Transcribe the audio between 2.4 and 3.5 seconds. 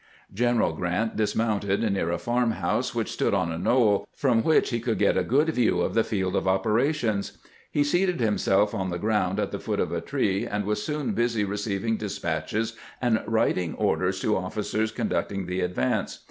house which stood